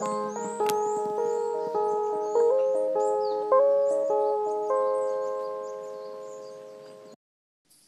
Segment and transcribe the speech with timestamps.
[0.00, 0.04] お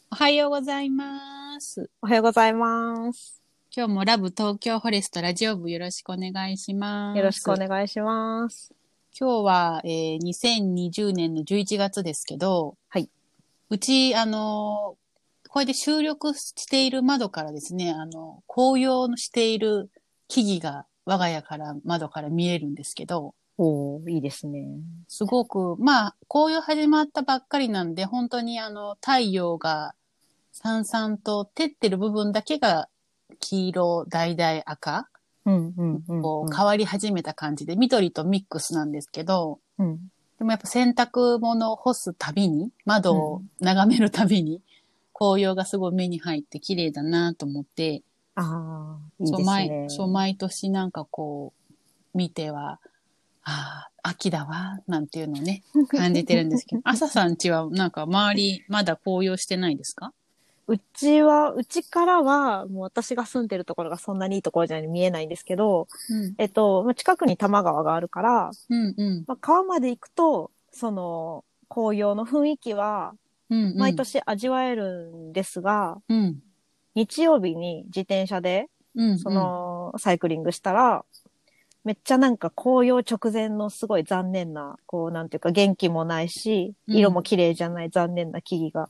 [0.09, 1.89] はようございます。
[2.01, 3.41] おはようございます。
[3.73, 7.17] 今日もラブ東京フォレストラジオ部よろしくお願いします。
[7.17, 8.73] よろしくお願いします。
[9.17, 13.09] 今日は、えー、2020年の11月ですけど、はい。
[13.69, 15.01] うち、あのー
[15.53, 19.89] これで収録している窓からですね、あの、紅葉している
[20.29, 24.67] 木々が我が家から窓から見えるんですけど、おー、いいですね。
[25.07, 29.93] すごく、まあ、紅葉始まったばっかりなんで、本当にあの、太陽が
[30.51, 32.89] さんさんと照ってる部分だけが
[33.39, 35.09] 黄色、橙、赤、
[35.45, 36.21] うん、うん、うん。
[36.21, 39.97] こう変わり始めた感じで、緑とミックスなんですけど、うん。
[40.37, 44.61] でもやっぱ洗濯物を干すたびに、窓を眺めるたびに、
[45.13, 48.01] 紅葉がすごい目に入って綺麗だなと思って、
[48.35, 49.89] あー、いいそうですね毎。
[49.89, 51.53] そう毎年なんかこ
[52.13, 52.79] う、見ては、
[53.43, 60.13] ああ、秋だわ、なんていうのをね、 感じてるんですけど、朝さんちはなんか周り、まだ紅葉してないですか？
[60.67, 66.35] うちは、うちからは、もう私が住んでるところがそんなにいいところじゃない見えないんですけど、うん。
[66.37, 69.23] えっと、まあ近くに多摩川があるから、うんうん。
[69.27, 73.15] まあ、川まで行くと、その、紅葉の雰囲気は、
[73.49, 73.77] うん、うん。
[73.77, 73.95] 毎。
[73.95, 76.41] 年味わえるんですが、うん。
[76.95, 79.19] 日曜日に自転車で、うん。
[79.19, 81.05] その、サイクリングしたら、
[81.83, 88.89] めっちゃなんか紅葉直前のすごい残念な、こうなんていうか元気もないし、うん色も綺麗じゃない残念な木々が、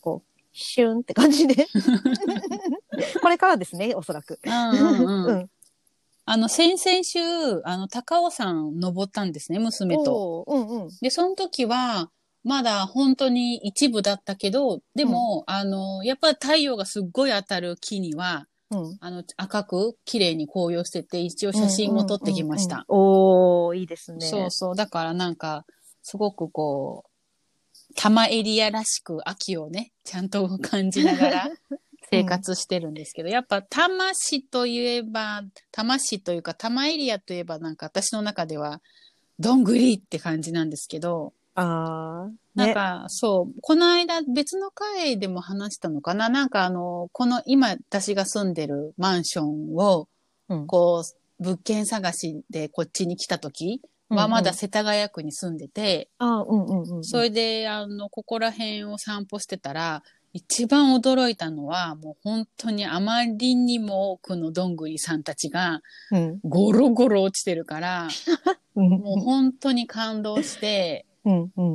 [0.00, 1.66] こう、シュンって感じで。
[3.22, 4.38] これからですね、おそらく。
[6.28, 7.20] あの、先々週、
[7.64, 10.44] あの、高尾山登ったんですね、娘と。
[10.48, 10.88] うんうん。
[11.00, 12.10] で、その時は、
[12.46, 18.96] まだ本当に一部だったけど、でも、あの、やっぱり太陽がすっごい当たる木には、うん。
[19.00, 22.86] あの、赤く綺麗に紅葉してて、一応写真も撮ってきました。
[22.88, 23.68] うんうんうんうん。
[23.68, 24.28] おー、いいですね。
[24.28, 24.76] そうそう。
[24.76, 25.66] だからなんか、
[26.02, 31.50] すごくこう、多摩エリアらしく秋をね、ちゃんと感じながら
[32.10, 38.80] 生活してるんですけど、やっぱ多摩市といえば、多摩市というか多摩エリアといえばなんか私の中では、
[39.40, 42.28] どんぐりって感じなんですけど、あー。
[42.28, 42.36] ね。
[42.54, 46.28] なんか、そう、この間別の回でも話したのかな？
[46.28, 50.08] なんかあの、この今私が住んでるマンションを、
[50.48, 56.08] うんこう、物件探しでこっちに来た時はまだ世田谷区に住んでて。
[57.02, 60.02] それで、あの、ここら辺を散歩してたら、
[60.32, 66.40] 一番驚いたのは、もう本当にあまりにも多くのどんぐりさんたちが、うん。
[66.44, 68.08] ゴロゴロ落ちてるから、
[68.76, 68.88] うん。
[68.90, 71.06] もう本当に感動して。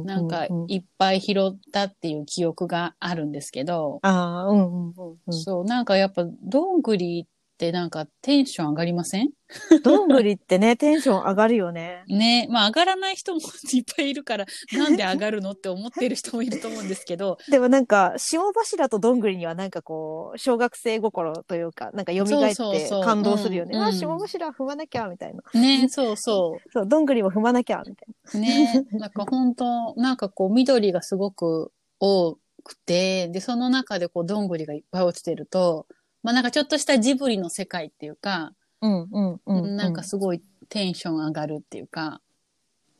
[0.04, 5.34] なんかいっぱい拾ったっていう記憶があるんですけど、ああ、うんうんうんうん。
[5.34, 7.28] そう、なんかやっぱどんぐり
[7.62, 9.30] ってなんかテンション上がりません？
[9.84, 12.04] どんぐりってね、テンション上がるよね。
[12.08, 12.48] ね。
[12.50, 23.78] まあ上がらない人もいっぱいいるから、なんで上がるのって思ってる人もいると思うんですけど、 でもなんか、霜柱とどんぐりにはなんかこう、小学生心というか、なんか蘇って感動するよね。
[23.78, 25.62] あ、うんうん霜柱踏まなきゃ、みたいな。
[25.62, 26.62] ね、そうそう。
[26.74, 35.86] そう、どんぐりも踏まなきゃ、みたいね、なんか本当、なんかこう緑がすごく多くて、で、その中でこうどんぐりがいっぱい落ちてると、
[36.24, 38.88] まあなんかちょっとしたジブリの世界っていうか、な。
[38.88, 42.22] うんうんうん、なんかすごいテンション上がるっていうか、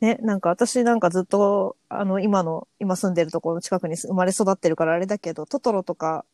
[0.02, 6.24] ね、なんか私なんかずっと、あの、今の、今住んでるところの近くに生まれ育ってるからあれだけど、トトロとか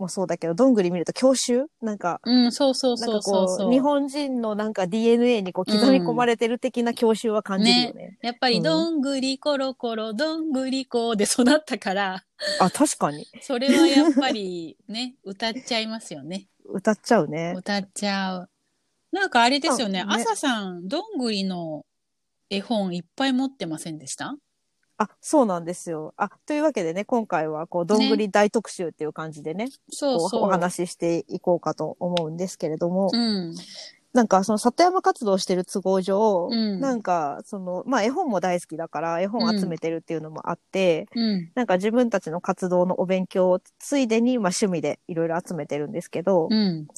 [0.00, 1.66] もそうだけど、どんぐり見ると郷愁？
[1.82, 3.58] なんか、うん、そうそうなんかそうそうそう。
[3.58, 8.18] こう、日本人のなんか DNA にこう刻み込まれてる的な郷愁は感じるよね。
[8.22, 12.24] やっぱりうんどんぐりころころ、どんぐりこで育ったから、
[12.60, 13.26] あ、確かに。
[13.42, 16.48] それはやっぱりね、 歌っちゃいますよね。
[16.64, 17.54] 歌っちゃうね。
[17.56, 18.50] 歌っちゃう。
[19.12, 21.84] なんかあれですよね、そうね朝さん、どんぐりの
[22.48, 24.36] 絵本いっぱい持ってませんでした？
[25.00, 26.12] あ、そうなんですよ。
[26.18, 30.42] あ、というわけでね、今回は、こう、どんぐり大特集っていう感じでね、こうそうそう。
[30.42, 33.54] お話ししていこうかと思うんですけれども、うん。
[34.12, 41.50] なんか、その里山活動してる都合上、うんなんか、その、まあ、絵本も大好きだから、絵本集めてるっていうのもあって、うん。
[41.54, 46.88] なんか自分たちの活動のお勉強をついでに、まあ、趣味でいろいろ集めてるんですけど、うん。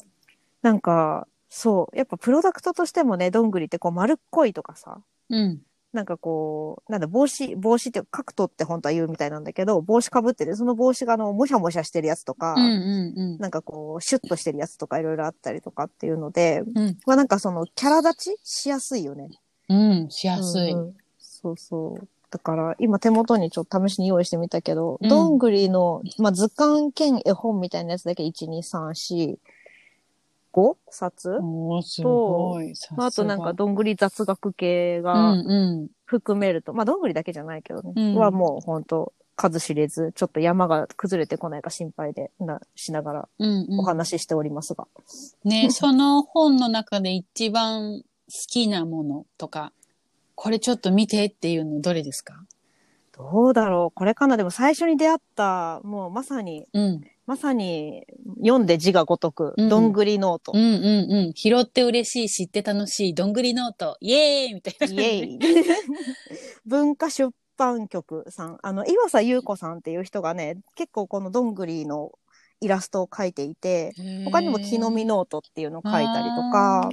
[0.61, 4.99] なんか、そう、やっぱプロダクトとしてもね、どんぐりってこう丸っこいとかさ、
[5.29, 5.61] うん。
[5.93, 12.63] なんかこう、なんだ、帽子、帽子っていうか、角取って本当は言うみたいなんだけど、帽子かぶってて、その帽子があの、もしゃもしゃしてるやつとか、うん。
[12.63, 13.37] うん。
[13.37, 16.97] なんかこう、シュッとしてるやつとかいろいろあったりとかっていうので、うん。
[17.05, 19.29] まあなんかその、キャラ立ちしやすいよね。
[19.69, 20.09] うん。
[20.09, 20.71] しやすい。
[20.71, 20.93] うんうん
[21.43, 22.07] そうそう。
[22.31, 29.37] だから、今手元にちょっと試しに用意してみたけど、うんどんぐりの、まあ図鑑兼絵本みたいなやつだけ1、2、3、4、
[30.53, 32.75] 5冊、おーすごい。
[32.75, 35.87] さすがまあ、あとなんか、どんぐり雑学系うがんうん。
[36.05, 44.87] 含めると、まあ、どんぐりだけじゃないけどね、うんはもう本当数知れず、ちょっと山が崩れてこないか心配でな、しながらうんうん、お話ししておりますが。
[45.43, 48.05] ね、 その本の中で一番好
[48.47, 49.73] きなものとか、
[50.35, 52.35] これちょっと見てっていうのどれですか？
[53.17, 57.01] どうだろうこれかなでも最初に出会った、もうまさに、うん。
[57.25, 58.05] まさに
[58.39, 60.61] 読んで字が如く、うんどんぐりノートうん。
[60.61, 61.33] うんうん。
[61.33, 64.87] 拾って嬉しい、知って楽しい、どんぐりノート、イエーイみたいな。
[64.87, 65.39] イエイ
[66.65, 72.11] 文化出版局さん、あの、岩佐優子さんっていう人がね、結構このどんぐりの
[72.59, 73.93] イラストを描いていて、
[74.25, 76.89] 他にも木の実ノートっていうのを書いたりとか、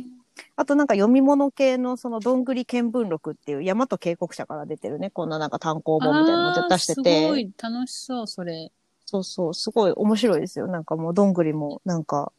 [0.56, 8.72] あとなんか読み物系のそのどんぐり見聞録っていう山と溪谷社から出てるね、こんななんか単行本みたいなのも出してあーすごて、い楽しそう、それ。
[9.10, 10.68] そうそう、すごい面白いですよ。
[10.68, 12.32] なんかもうどんぐりもなんか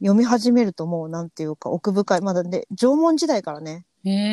[0.00, 2.20] 読み始めるともうなんていうか奥深い。
[2.20, 3.86] まだね、縄文時代からね、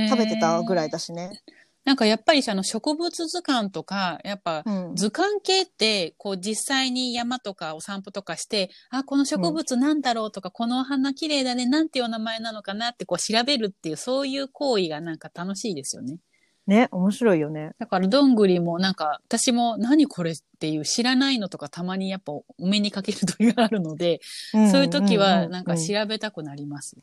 [0.09, 1.41] 食べてたぐらいだしね。
[1.85, 4.95] なんかやっぱりさあの植物図鑑とか、やっぱうん。
[4.95, 16.17] 図鑑系って、こう実際に山とかお散歩とかして、あ、この植物なんだろうとか、このお花綺麗だね、なんていうお名前なのかなってこう調べるっていう、そういう行為がなんか楽しいですよね。
[16.69, 17.71] ね、面白いよね。
[17.79, 24.19] だからどんぐりもなんか、私も何これっていう知らないのとかたまにやっぱお目にかける時があるので、
[24.51, 26.95] そういう時はなんか調べたくなります。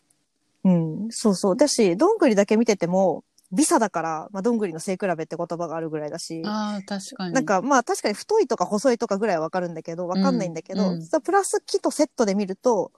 [0.63, 1.57] うん、うんそうそう。
[1.57, 7.35] だし、どんぐりだけ見てても、微差だから、まあ、どんぐりの背比べって言葉があるぐらいだし、ああ、確かに。
[7.35, 12.93] なんかまあ確かに太いとか細いとかぐらいはわかるんだけど、わかんないんだけど、うんうんプラス木とセットで見ると、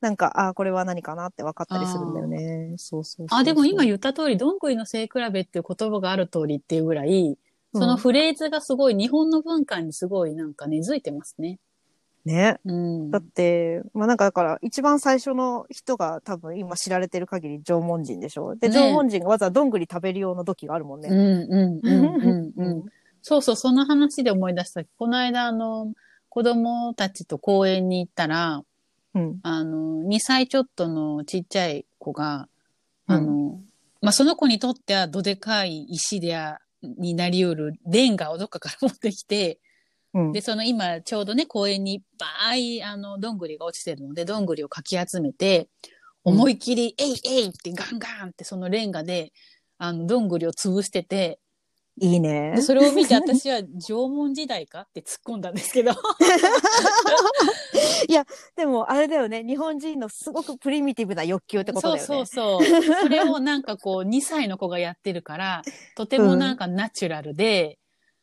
[0.00, 2.74] なんか、ああ、これは何かなって分かったりするんだよね。
[2.76, 7.36] そうそうあ、でも今言った通り、どんぐりの背比べっていう言葉がある通りっていうぐらい、
[7.74, 11.58] そのフレーズがすごい日本の文化にすごいなんか根付いてますね。
[12.24, 12.58] ね。
[12.64, 13.10] うん。
[13.10, 18.54] だって、まあなんかだから、一番最初の人が多分今知られてる限り縄文人でしょ。
[18.56, 21.08] で、ね縄文人がわざわざどんぐり食べる用の土器があるもんね。
[21.10, 22.84] うんうんうんうんううんん。
[23.22, 24.82] そうそう、その話で思い出した。
[24.96, 25.92] この間、あの、
[26.28, 28.62] 子供たちと公園に行ったら、
[29.18, 29.40] うん。
[29.42, 32.48] あの、2歳ちょっとのちっちゃい子が、
[33.08, 33.60] うんあの、
[34.00, 39.58] まあ、その子にとってはどでかい石であ、になりうるレンガをどっかから持ってきて、
[40.14, 40.32] うん。
[40.32, 45.68] で、その今ちょうどね、公園にいっぱい、あの、どんぐりが落ちてるので、どんぐりをかき集めて、
[46.24, 49.32] 思いっきり、えいえいってガンガンってそのレンガで、
[49.78, 51.40] あの、どんぐりを潰してて、
[52.00, 52.62] いいねで。
[52.62, 55.92] それを見て 私は縄文時代かって突っ込んだんですけど。
[58.56, 59.44] でも、あれだよね。
[59.44, 62.06] 日本人のすごくプリミティブな欲求ってことだよね。
[62.06, 62.94] そうそうそう。
[63.02, 65.62] それをなんかこう、2歳の子がやってるから、
[65.94, 67.77] とてもなんかナチュラルで、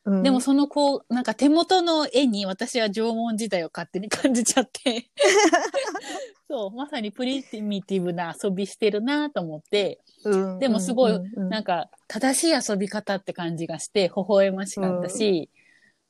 [0.06, 0.22] うん。
[0.22, 5.10] でもその子、なんか手元の絵に私は縄文時代を勝手に感じちゃって。
[6.48, 10.58] そう、まさにプリミティブな遊びしてるなと思って、うん。
[10.58, 15.50] でもすごいうんうんなんか正しい遊び方って感じがして、微笑ましかったし、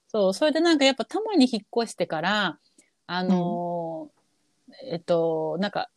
[0.08, 2.58] そう、それでなんかやっぱたまに引っ越してから、
[3.06, 4.16] あのー
[4.84, 5.88] えっと、なんか、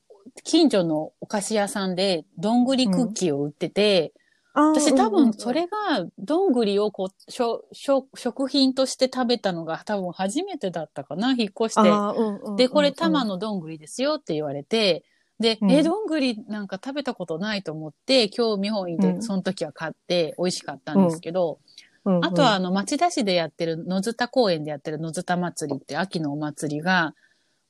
[0.44, 4.14] 近所のお菓子屋さんでどんぐりクッキーを売ってて、
[4.60, 11.90] 私多分それがどんぐりをこう、しょしょ食品として食べたのが多分初めてだったかな、引っ越して。
[11.90, 15.04] うんうんうんで、これ玉のどんぐりですよって言われて、
[15.40, 15.72] で、うん。
[15.72, 19.24] え、どんぐりなんか食べたことないと思って、興味本位でうん。
[19.24, 21.60] その時は買って美味しかったんですけど、
[22.06, 22.26] うんうん。
[22.26, 27.14] あとはあの町田市でやってる野津田公園でやってる野津田祭りって秋のお祭りが、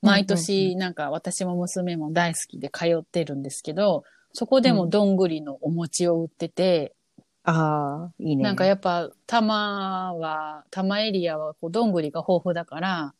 [0.02, 6.94] 毎年なんか私も娘も大好きで通ってるんですけど、そこでもどんぐりのお餅を売ってて、
[7.42, 8.44] ああ、いいね。
[8.44, 13.14] なんかやっぱ、多摩は、多摩エリアはこうどんぐりが豊富だから、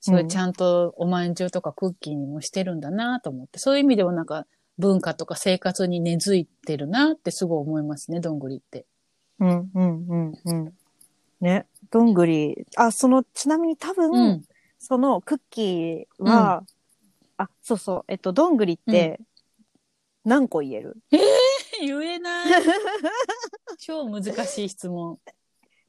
[0.00, 4.46] それちゃんとおまんじゅうとかクッキーにもしてるんだなと思って、そういう意味でもなんか
[4.78, 8.86] 文化とか生活に根付いてるなってすごい思いますね、どんぐりって。
[9.40, 10.72] うん、うん、うん、うん。
[11.40, 12.66] ね、どんぐり。
[12.76, 14.42] あ、その、ちなみに多分、うん。
[14.78, 16.62] そのクッキーは、
[17.38, 19.20] あ、そうそう、えっと、どんぐりって、
[20.24, 20.96] 何個言える、
[21.80, 22.52] 言えない。
[23.78, 25.18] 超難しい質問。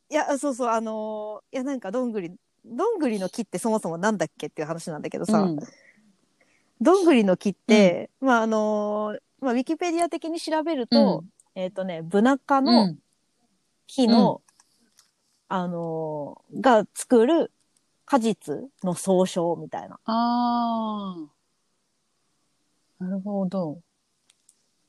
[0.10, 2.32] いや、そうそう、あのーいや、なんかどんぐり、
[2.66, 5.60] どんぐりの木ってそもそもなんだっけっていう話なんだけどさ、うん
[6.82, 13.00] どんぐりの木って、まあ、あのーまあ、ウィキペディア的に調べると、うんえっ、とね、ブナ科うのん。
[13.88, 14.42] 木の、
[15.48, 17.52] あのーが作る
[18.06, 20.00] 果実の総称みたいな。
[20.04, 23.04] ああ。
[23.04, 23.82] なるほど。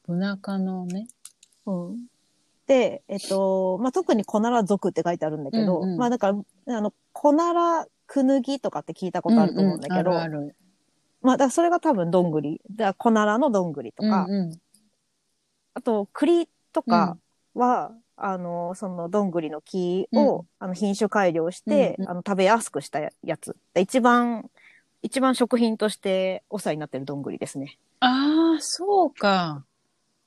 [0.07, 1.09] ブナ科のね。
[1.67, 2.07] うん。
[2.67, 10.57] で、えっと、まあ、特にコナラ属って書いてあるんだけど、うんうんまあ、だから、あの、コナラクヌギとかって聞いたことあると思うんだけど、ううあるある。
[11.23, 12.61] まあ、だからそれが多分どんぐり。
[12.71, 14.61] だから小奈良のどんぐりとか、うんうん
[15.75, 17.19] あと栗とか
[17.55, 23.55] は、あの、そのどんぐりの木を、うあの品種改良して、うんうんあの食べやすくしたやつ。
[23.75, 24.49] で一番、
[25.03, 27.77] 一番食品としてお世話になってるどんぐりですね。
[28.01, 29.67] ああ、そうか。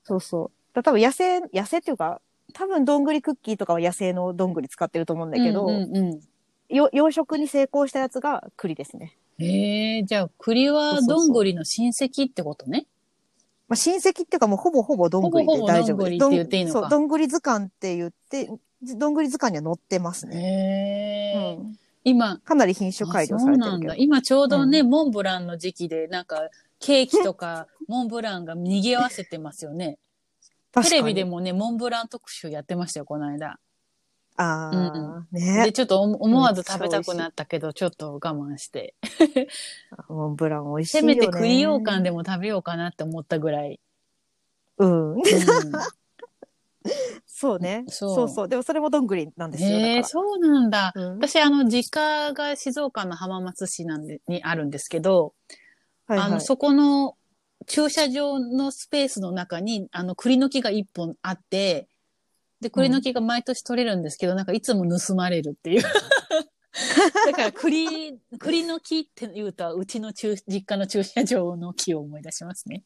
[0.09, 0.51] そうそう。
[0.75, 2.21] だ多分野生、野生っていうか、
[2.53, 6.21] 多分どんぐりクッキーとかは野生のどんぐり使ってると思うんだけど、うんうんうん
[6.71, 9.17] よ養殖に成功したやつが栗ですね。
[9.39, 12.85] へえ、じゃあ栗はどんぐりの親戚ってことね？
[13.67, 18.51] まあ、親戚っていうかもうほぼほぼどんぐりで大丈夫ほぼほぼどんぐりって言っていいのかどんぐり図鑑って言って、
[18.83, 20.37] どんぐり図鑑には載ってますね。
[20.37, 21.79] へえ、うん。
[22.03, 23.95] 今、かなり品種改良あされてるけどそうなんだ。。
[23.97, 26.49] 今ちょうどね、モンブランの時期で、なんか、
[26.79, 29.97] ケーキとか、モンブランが賑わせてますよね。
[30.83, 33.59] テレビでもね、モンブラン特集やってましたよ、この間。
[34.37, 34.71] あ
[35.21, 35.71] あ、で、ね。
[35.73, 38.95] ちょっと思思わず食べたくなったけど、ちょっと我慢して。
[40.07, 41.15] モンブラン美味しいせよね。
[41.15, 43.79] めて栗羊羹でも食べようかなって思ったぐらい。
[44.77, 45.13] うん。
[45.15, 45.21] うん
[47.25, 47.83] そうね。
[47.87, 48.47] そうそうそう。
[48.47, 49.69] でもそれもどんぐりなんですよ。
[49.69, 50.91] へえ、だかそうなんだ。
[50.95, 51.01] ら。
[51.01, 55.33] うん私、あの、実家が静岡の浜松市なんで、にあるんですけど、
[56.09, 57.15] はいはいあの、そこの
[57.67, 61.87] 駐車場のスペースの中に、あの、栗の木が一本あって、
[62.61, 65.83] で、栗の木が毎年取れるんですけど、なんかいつも盗まれるっていう。
[67.25, 72.83] だから栗、栗の木って言うと、うちの駐実家の駐車場の木を思い出しますね。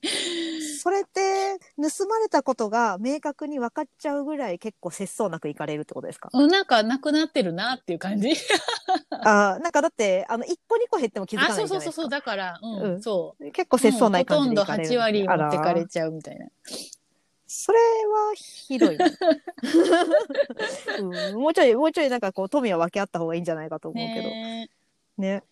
[0.84, 6.30] それって、盗まれたことが明確に分かっちゃうぐらい結構節操なくいかれるってことですか？
[6.34, 8.34] うんなんかなくなってるなっていう感じ。
[9.24, 11.58] ああ、なんかだって、あの、1個2個減っても気づかあ、ない。
[11.58, 13.52] そうそうそうそう、だから、うん、うんそう。
[13.52, 16.48] 結構節操ない感じでうんほとんど8割持ってかれちゃうみたいな。
[17.48, 19.06] それはひどいね、
[21.00, 21.36] うん。
[21.36, 24.28] もうちょい、もうちょいなんかこう、富は分け合った方がいいんじゃないかと思うけど。
[24.28, 24.70] ね
[25.18, 25.44] ね。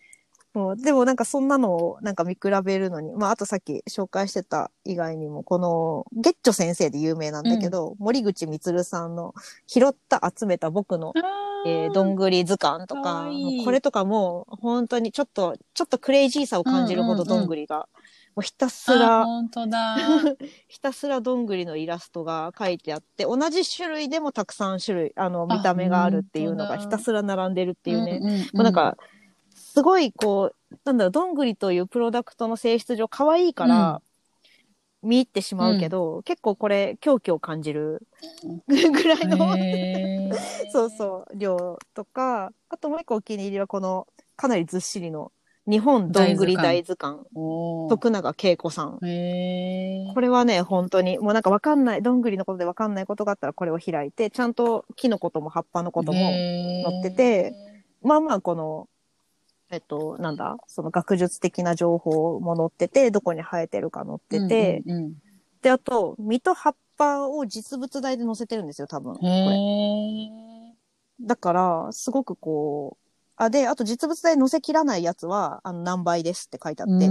[0.54, 9.34] もうでもなんかそんなのをなんか見比べるのに、まああとさっき紹介してた以外にも、このゲッチョ先生で有名なんだけど、森口充さんの
[9.66, 11.20] 拾った集めた僕の、あ
[11.66, 17.88] えーどんぐり図鑑とかか、わいいこれとかもう本当にちょっと、ちょっとクレイジーさを感じるほどどんぐりが、
[18.34, 19.96] もうひたすあら、本当だ。
[20.68, 28.18] ひたすらどんぐりのイラストが書いてあって、同じ種類でもたくさん種類、あの、見た目があるっていうのがひたすら並んでるっていうね。
[28.20, 28.96] んんもうなんか、
[29.72, 34.02] すごいこう、なんだろう、どんぐりというプロダクトの性質上可愛いから、
[35.02, 38.06] 見入ってしまうけど、結構これ狂気を感じる
[38.68, 40.34] ぐらいの、へー。
[40.70, 45.32] そうそう、量とか、あともう一個お気に入りはこの、かなりずっしりの、
[45.66, 48.98] 日本どんぐり大図鑑、おー徳永恵子さん。
[49.02, 50.12] へー。
[50.12, 56.90] これはね、本当に、もうなんかわかんない、どんぐりのことでわかんないことがあったらこれを開いて、ちゃんと木のことも葉っぱのことも、へー。
[56.90, 57.54] 載ってて
[58.02, 58.88] まあまあこの、
[59.72, 65.14] えっと、なんだ、その学術的な情報も載ってて、どこに生えてるか載ってて、うんうん
[65.62, 69.14] で、あと、実と葉っぱを実物大で載せてるんですよ、多分。
[69.14, 69.56] こうんれ。
[69.56, 70.74] へ
[71.20, 77.08] だから、すごくこう、あ、で、あと実物大載せきらないやつは、あの、何倍ですって書いてあって、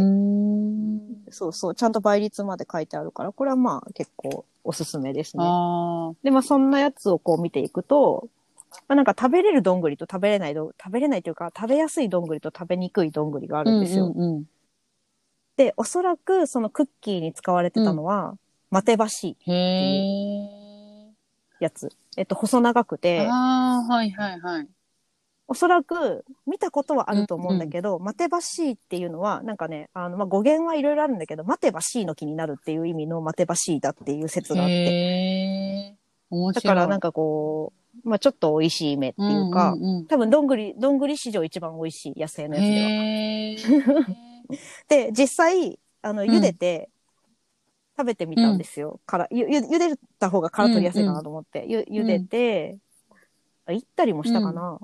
[1.31, 5.43] そうそう、ちゃんと倍率まで書いてあるから、これはまあ結構おすすめですね。
[5.43, 8.27] あで、まあそんなやつをこう見ていくと、
[8.87, 14.07] まあ、なんか食べれるどんぐりと食べれないどん、食べれないというか、食べやすいどんぐりと食べにくいどんぐりがああるんですよ。
[14.07, 14.45] うんうんうん
[15.57, 18.35] で、おそらくそのクッキーに使われてたのは、
[18.71, 20.81] 待てばしいへ
[21.59, 21.89] やつ。
[22.17, 22.97] えっと、細長くえ。
[22.97, 24.67] て、ああ、はいはいはい。
[25.47, 34.89] おそらく見たことはあると思うんだけど、待てばしいっていうのは、なんかね、あの、まあ、語源はいろいろあるんだけど、待てばしいの木になるっていう意味の待てばしいだっていう説があって、へ
[35.89, 35.95] え。
[36.29, 36.63] 面白い。
[36.63, 44.05] だからなんかこう、まあ、ちょっと美味しい芽っていうか、んん多分どんぐり、どんぐり史上一番美味しい野生のやつでは。
[44.87, 46.89] で、実際、あの、うん茹でて、
[47.97, 48.99] 食べてみたんですよ。
[49.05, 52.77] から、ゆ、ゆ、茹でた方が殻取りやすいかなと思って、ゆ、茹でて、
[53.65, 54.79] あ行ったりもしたかな。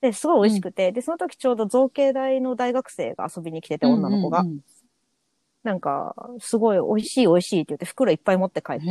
[0.00, 4.40] で、すごい美味しくて、で、その時ちょうど造形大の大学生が遊びに来てて、女の子が。
[4.40, 4.60] うんうん
[5.62, 8.86] なんか、すごい美味しい美味しいって言って袋いっぱい持って帰って。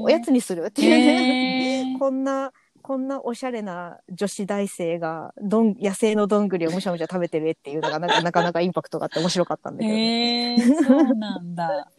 [0.00, 1.96] おやつにするっていうね。
[2.00, 2.50] こんな、
[2.84, 10.00] こんなおしゃれな女子大生が、どん、野生のどんぐりをむしゃむしゃ食べてる絵っていうのがなんか なかなかインパクトがあって面白かったんだけどね。
[10.50, 11.90] へえ、そうなんだ。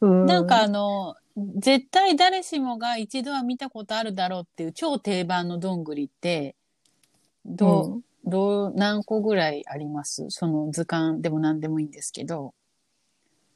[0.00, 1.16] うんなんかあの、
[1.58, 6.56] 絶対誰しもが一度は見たことあるだろうっていう超定番のどんぐりって、
[7.44, 10.24] どう、うんどう、何個ぐらいあります？
[10.30, 12.54] その図鑑でも何でもいいんですけど。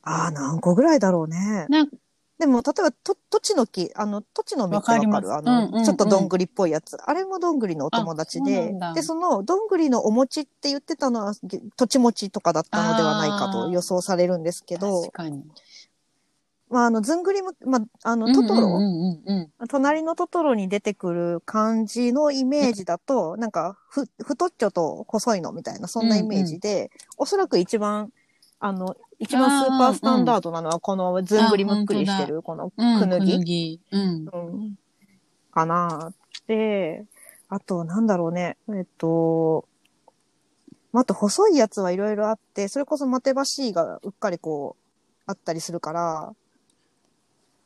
[0.02, 1.66] ああ、何個ぐらいだろうね。
[1.70, 1.88] なん
[2.38, 6.96] でも、例えば、と、土地の木、あの、土地の実ってわかるあの、うんうんうんちょっとどんぐりっぽいやつ。
[6.96, 15.44] あれもどんぐりのお友達でで、その、どんぐりのお餅って言ってたのは、げ土地餅とかだったのではないかと予想されるんですけど確、かに。
[16.68, 19.68] まあ、あの、ずんぐりむ、まあ、あの、トトロ、うんうんうんうん。
[19.68, 28.10] 隣のトトロに出てくる感じのイメージだと、なんか、ふ、太っちょと細いのみたいな、そんなイメージで、おそらく一番、
[28.58, 33.38] あの、一番スーパースタンダードなのは、このずんぐりむっくりしてる、このうん、くぬぎ？
[33.38, 33.80] ぎ。
[33.90, 34.28] うん。
[34.32, 34.74] うん。
[35.50, 36.12] かな
[36.46, 37.04] で、
[37.48, 39.66] あと、なんだろうね、えっと、
[40.92, 44.82] まああと、細いやつはいろいろあって、それこそマテバシーがうっかりこう、
[45.26, 46.34] あったりするから、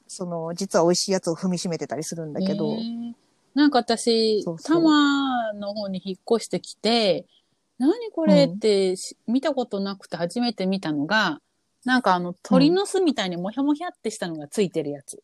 [0.09, 2.76] その、実は美味しいやつを踏みしめてたりするんだけど、
[3.54, 7.26] なんか私、そうそう多摩の方に引っ越してきて、
[7.80, 11.40] 何これってし、見たことなくて初めて見たのが、
[11.87, 15.22] なんかあの鳥の巣みたいにもひゃもひゃってしたのがついてるやつ。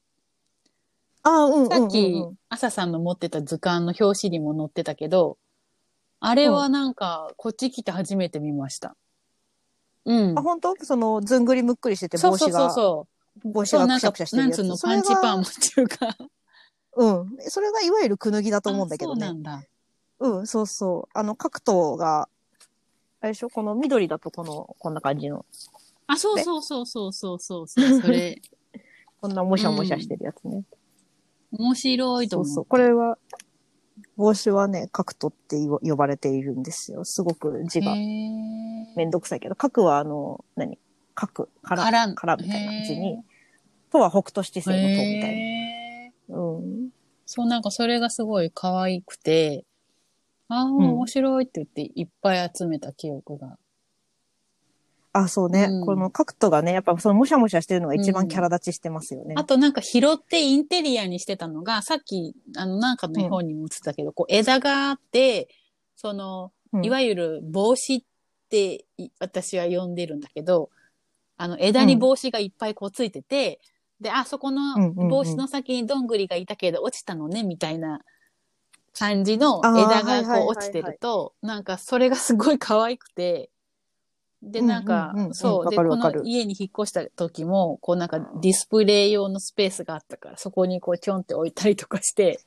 [1.22, 1.68] ああ、うんうん。
[1.68, 5.36] さっき、朝さんの持ってた図鑑の表紙にも載ってたけど、
[6.18, 8.96] あれはなんか、こっち来て初めて見ました。
[10.06, 10.40] うんあ、。
[10.40, 10.74] 本当？
[10.82, 13.06] その、ずんぐりむっくりしててそうそうそう帽子が、そ
[13.44, 13.48] う。
[13.52, 14.62] 帽子そう、なんかがくしゃくしゃ、してるやつ。
[14.62, 16.16] なんつうの、パンチパーマっていうか。
[16.96, 17.36] うん。
[17.50, 19.56] それがいわゆるくぬぎだと思うんだけどねあそうな。
[19.58, 19.62] んだ。
[20.20, 21.18] うん、そうそう。
[21.18, 22.28] あの、角頭が、あ
[23.26, 23.50] れでしょ？
[23.50, 25.44] この緑だとこの、こんな感じの、
[26.06, 28.00] あ、そうそうそうそうそうそうそう。
[28.00, 28.40] それ、
[29.20, 30.64] こんなもしゃもしゃしてるやつね。
[31.52, 32.46] 面白いと思う。
[32.46, 32.64] そうそう。
[32.64, 33.18] これは、
[34.16, 37.04] 帽子はね、角頭って呼呼ばれているんですよ。
[37.04, 40.78] すごく字がめんどくさいけど、角はあの、何？
[41.14, 43.18] 角、から、からからみたいな字へに、
[43.90, 46.36] とは北斗七星の塔みたいな。
[46.38, 46.90] うん。
[47.24, 49.64] そう、なんかそれがすごい可愛くて、
[50.48, 50.76] ああ、ん。
[50.76, 53.58] 面白いって言っていっぱい集めた記憶が。
[55.12, 55.64] あ、そうね。
[55.70, 55.86] うん。
[55.86, 59.34] この角頭がね、やっぱそのもしゃもしゃしてるのが一番キャラ立ちしてますよね。
[59.36, 65.48] あとなんか拾ってインテリアにしてたのが、さっき、あの、なんかの絵本にも映ってたけど、こう枝があって、
[65.96, 66.84] その、うん。
[66.84, 68.02] いわゆる帽子っ
[68.50, 70.70] てい私は呼んでるんだけど、
[71.38, 73.60] あの枝に帽子がいっぱいこうついてて、
[74.00, 75.08] で、あそこのうんうんうん。
[75.08, 78.02] 帽子の先にどんぐりがいたけど落ちたのね、みたいな
[78.98, 83.50] 感じの枝がこう落ちてると、なんかそれがすごい可愛くて、
[84.42, 92.40] で、なんか、うんうんうんうんそう、わで、この家に引っ越した時も、こうなんかディスプレイ用のスペースがあったから、そこにこうちょんって置いたりとかして、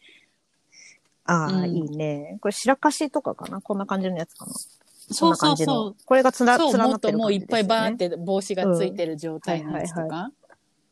[1.25, 2.37] ああ、うんいいね。
[2.41, 5.95] これ白かしとかかなこんな感じのやつかなそうそうこんな感じのそう。
[6.05, 7.97] これがつな、そう、連もっとなってる感じもういっぱいバーっ。
[7.97, 10.31] て帽子がついてる状態のやつとうんか。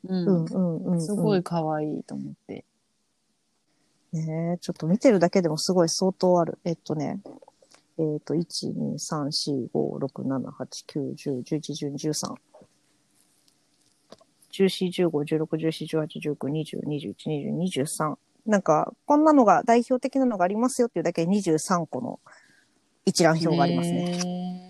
[0.08, 0.46] ううんん。
[0.46, 1.02] うんうん、うん。
[1.02, 2.66] すごい可愛いと思って。
[4.14, 6.60] ねえちょっと見てるだけでもすごい相当ある。
[6.64, 7.22] えっとね、
[8.00, 12.36] えっと、1、2、3、4、5、6、7、8、9、10、11、12、13。
[14.52, 18.16] 14、15、16、17、18、19、20、21、22、23。
[18.46, 22.20] なんか、こんなのが代表的なのがありますよっていうだけで23個の
[23.06, 24.18] 一覧表がありますね。
[24.18, 24.68] ね。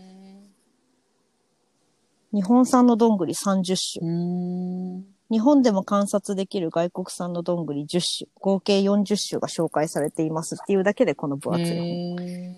[2.34, 5.16] 日本産のどんぐり30種。
[5.30, 8.30] 日本でも観察できる外国産のどんぐり10種。
[8.36, 12.26] 合計40種が紹介されていますっていうだけでこの分厚い本。
[12.26, 12.56] へ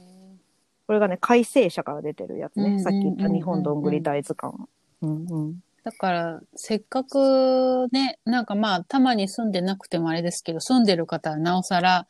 [0.88, 2.64] これがね、改正社から出てるやつね。
[2.64, 4.56] うんうんうんうんさっき言った日本どんぐり大図鑑。
[5.02, 5.50] うんうん。
[5.52, 5.54] ー
[5.84, 12.08] だから、せっかくね、なんかまあ、たまに住んでなくてもあれですけど、住んでる方はなおさら、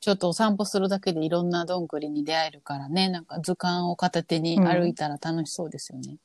[0.00, 6.16] ちょっとお散歩するだけでいろんなどんぐりに出会えるからね、なんか図鑑を片手に歩いたら楽しそうですよね。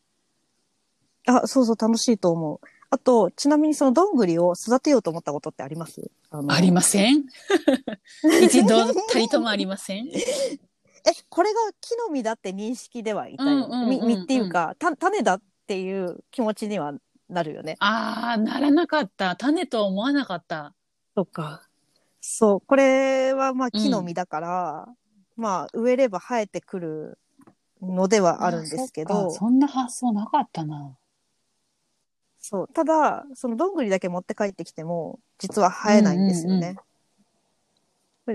[1.25, 2.59] あ、そうそう、楽しいと思う。
[2.93, 6.11] あと、ちなみにそのどんぐりを育てようと思ったことってあります？
[6.29, 7.23] あのありません
[8.43, 10.11] 一度たりともありませんえ、
[11.27, 13.49] これが木の実だって認識ではいたよ。
[13.49, 16.93] うんうんうんうんみ実っていうか、た種だっていう気持ちには
[17.29, 17.77] なるよね。
[17.79, 19.35] ああ、ならなかった。
[19.35, 20.75] 種とは思わなかった。
[21.15, 21.67] そっか。
[22.21, 24.87] そう、これはまあ木の実だから、
[25.35, 27.17] まあ植えれば生えてくる
[27.81, 30.95] のではあるんですけど、そんな発想なかったな。
[32.45, 32.67] そう。
[32.67, 36.67] ただ、そのどんぐりだけ持って帰ってきても、実は生えないんですよね。
[36.67, 36.77] うんうん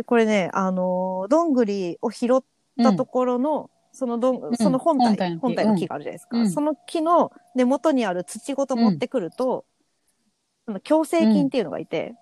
[0.04, 2.40] これね、あのーどんぐりを拾っ
[2.82, 5.40] たところの、そのどん、その本体、本体の木。
[5.40, 6.38] 本体の木があるじゃないですか。
[6.38, 6.50] うん。
[6.50, 9.64] その木の根元にある土ごと持ってくると、
[10.66, 12.14] その共生菌っていうのがいて、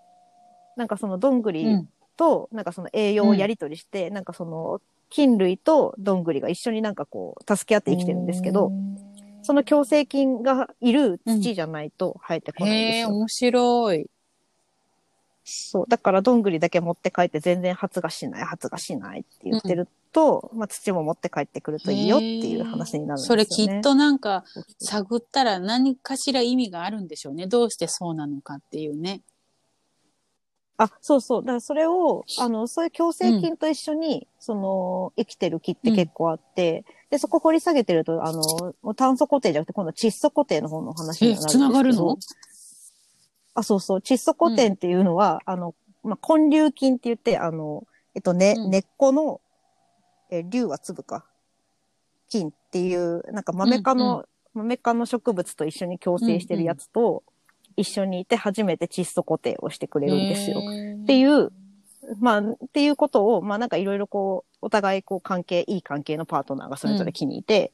[0.77, 1.89] なんかそのどんぐりうん。
[2.17, 8.75] と、なんかその栄養をやり取りして、なんかその菌類とどんぐりが一緒になんかこう、助け合って生きてるんですけど、
[9.47, 13.09] その共生菌がいる土じゃないと生えてこないですよ。
[13.11, 14.11] 面白い。
[15.45, 15.85] そう。
[15.87, 23.45] だから、どんぐりだけ持って帰って全然発芽しない、発芽しないって言ってると、まあ、土も持って帰ってくるといいよっていう話になるんですよね。
[23.45, 24.43] それきっとなんか、
[24.81, 27.47] 探ったら何かしら意味があるんでしょうね。
[27.47, 29.21] どうしてそうなのかっていうね。
[30.79, 31.43] あ、そうそう。
[31.43, 41.65] だからそれを、あの、そういう共生菌と一緒に、その、生きてる木って結構あって、で、そこ掘り下げてると、あの、炭素固定じゃなくて、今度窒素固定の方の話になるんですけど。
[41.65, 42.19] え繋がるの？
[43.55, 43.99] あ、そうそう。
[44.01, 47.85] 窒素固定っていうのは、あの、まあ、根粒菌って言って、あの、
[48.15, 49.41] えっとね、うん根っこの、
[50.31, 51.25] え、粒は粒か。
[52.29, 57.23] 菌っていう、なんか豆科の、豆科の植物と一緒に共生してるやつと、
[57.77, 60.61] 一緒にいて初めて窒素固定をしてくれるんですよ。
[60.61, 61.53] っていう、
[62.21, 67.73] まあ、っていうことを、まあなんかいろいろこう、お互いこう関係、いい関係のパートナーがそれぞれ木にいて、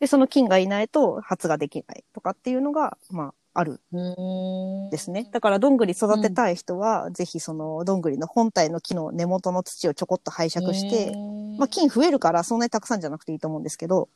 [0.00, 3.80] で、その菌がいないと発芽できないとかっていうのが、まあ、ある。
[3.92, 5.28] んですね。
[5.32, 11.12] だから、どんぐり育てたい人は、ぜひその、どんぐりの本体の木の根元の土をちょこっと拝借して、
[11.58, 14.08] まあ、菌増えるから、そんなにたくさんじゃなくていいと思うんですけど、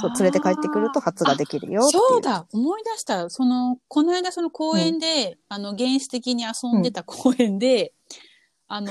[0.00, 1.82] そう、連れて帰ってくると発芽できるよ。
[1.88, 3.30] そうだ思い出した。
[3.30, 7.94] その、この間その公園で、あの、原始的に遊んでた公園で、
[8.68, 8.88] あの、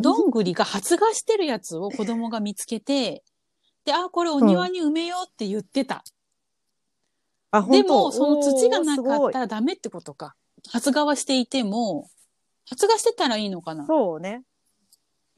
[0.00, 3.22] どんぐりが発芽してるやつを子供が見つけて、
[3.84, 6.02] で、あ、これお庭に埋めようって言ってた。
[7.50, 7.94] あ、で本当？
[7.94, 10.34] も、その土がなかったらダメってことか。
[10.68, 12.10] 発芽はしていても、
[12.68, 14.42] 発芽してたらいいのかなそうね。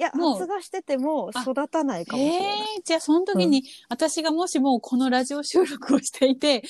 [0.00, 2.60] いや、もう発芽してても育たないかもしれない。
[2.60, 6.62] ええじゃあその時に、私がもしもこのラジオ収録をしていて、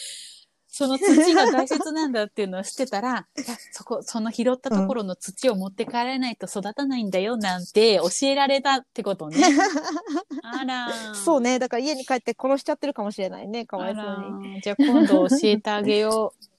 [0.66, 3.28] その土が大切なんだっていうのを知ってたら、
[3.72, 9.36] そこ、その拾ったところの土を持って帰らないと育たないんだよなんて教えられたってことね。
[10.42, 11.14] あら。
[11.14, 11.60] そうね。
[11.60, 13.66] だから家に帰って殺しちゃってるかもしれないね。
[13.66, 14.60] かわいそうに。。
[14.60, 16.49] じゃあ今度教えてあげよう。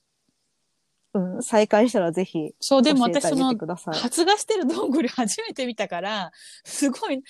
[1.14, 1.42] うん。
[1.42, 3.54] 再会したらぜひそう、でも私その。
[3.92, 6.30] 発芽してるどんぐり初めて見たから、
[6.64, 7.22] すごい、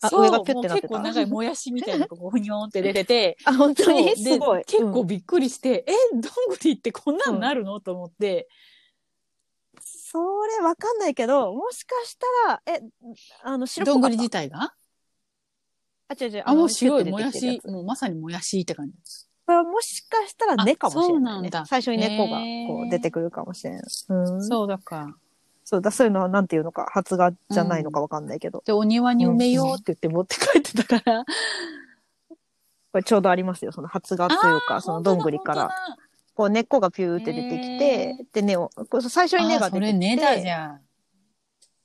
[0.00, 4.04] あそう、結構長いもやしみたいなのがこうふにょんって出てて、 あ、本当に？
[4.04, 4.64] ですごい。
[4.64, 8.48] 結うん構びっくりして、え、どんぐりってこんなんなるの、と思って。
[9.80, 10.18] そ
[10.58, 12.80] れわかんないけど、もしかしたら、え、
[13.42, 14.72] あの、白っどんぐり自体が？
[16.08, 16.42] あ、違う違う。
[16.46, 19.25] あ、もうの白いもやし、もうまさにもやしって感じ。
[19.46, 21.28] これはもしかしたら根かもしれない、ね。
[21.28, 23.80] あそうなんだ最初に根っこがこう出てくるかもしれない。
[23.80, 23.86] うん。
[23.88, 25.16] そうそうだか。
[25.80, 28.62] だ、そういうのはなんていうのか、発芽じゃないのかわかんないけど。
[28.66, 31.24] で、お庭に埋めようって言って持って帰ってたから。
[32.92, 33.72] これちょうどありますよ。
[33.72, 35.70] その発芽というか、そのどんぐりから、
[36.34, 39.86] こう根っこがピューって出てきて、で、根を、こう最初に根が出てきて。
[39.86, 40.80] あそれ根だじゃん。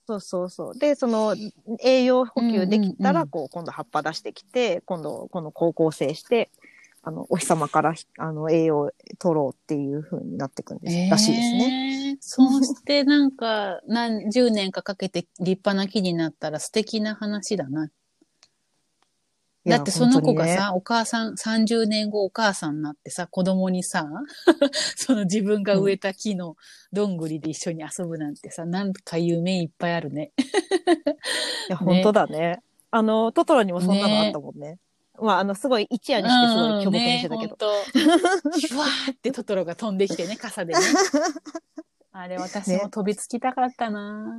[0.08, 0.78] そうそうそう。
[0.78, 1.36] で、その
[1.82, 6.52] 栄養補給できたら、うんうんうんこう、今度葉っぱ出してきて、今度、この高校生して、
[7.04, 12.12] あの、お日様から、あの、栄養を取ろうっていう風になっていくんです、らしいですね。
[12.14, 12.18] ね。
[12.20, 17.90] そうしてなんか何十年かかけて立派な木になったら素敵な話だな。
[19.66, 24.08] だってその子が、本当にねさ、お母さん、30年後お母さんになってさ、子供にさ、
[24.96, 26.56] その自分が植えた木の
[26.92, 30.32] どんぐりで一緒に遊ぶなんてさ、なんか夢いっぱいあるね。
[31.70, 32.62] いや、本当だね。
[32.90, 34.78] あの、トトロにもそんなのあったもんね。
[35.22, 37.56] まあ、あの、すごい一夜にしてすごい巨木にしてたけど。
[37.56, 40.80] ふわ ーってトトロが飛んできてね、傘でね。
[42.14, 44.38] あれ私も飛びつきたかったな、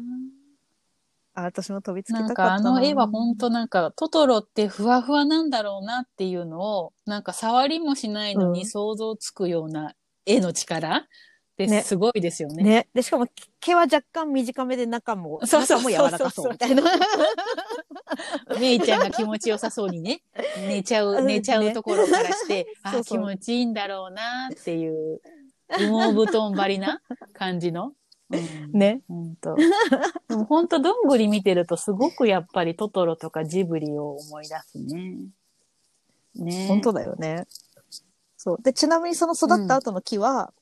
[1.35, 2.63] あ、私も飛びつきなんたかったな。
[2.63, 9.95] かあの絵は本当なんかトトロってふわふわなんだろうなっていうのをなんか触りもしないのにうん想像つくような
[10.27, 11.07] 絵の力
[11.53, 12.63] ってねすごいですよね。
[12.63, 12.89] ね。
[12.95, 13.27] で、しかも
[13.61, 16.83] 毛は若干短めで中も、そうそうも柔らかそうみたいな。
[18.59, 20.23] めいちゃんが気持ちよさそうにね、
[20.67, 25.21] 寝ちゃう、うん寝ちゃうところからして、あそうそう気持ちいいんだろうなっていう、
[25.69, 27.03] 羽毛布団張りな
[27.35, 27.93] 感じの。
[28.31, 29.03] うんね。
[29.09, 29.55] 本当。
[29.55, 35.17] でも本当どんぐり見てるとすごくやっぱりトトロとかジブリを思い出すね。
[36.35, 36.67] ね。
[36.67, 37.45] 本当だよね。
[38.39, 38.63] そう。
[38.63, 40.53] で、ちなみにその育った後の木は、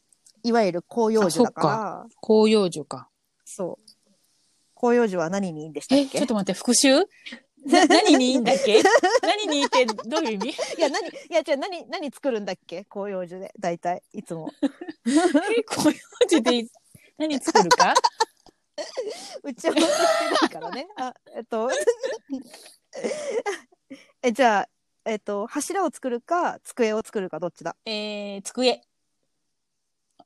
[0.42, 3.08] いわゆる広葉樹だから、紅葉樹か。
[3.44, 3.90] そう。
[4.78, 6.18] 広葉樹は何にいいんでしたえ、っけ？
[6.18, 7.00] ちょっと待って、復習
[7.66, 8.80] な何にいいんだっけ？
[9.22, 10.48] 何にいいってどういう意味？
[10.48, 12.86] いや、何、いや、じゃあ何、何作るんだっけ？
[12.90, 14.50] 広葉樹で、大体、いつも。
[15.06, 16.64] え紅葉樹で
[17.18, 17.92] 何作るか？
[19.42, 19.94] 打ち合わせして
[20.40, 20.88] ないからね。
[20.96, 21.68] あ、えっと、
[24.22, 24.68] え、じゃあ、
[25.04, 27.76] えっと、柱を作るか、机を作るか、どっちだ？
[27.84, 28.82] えー、机。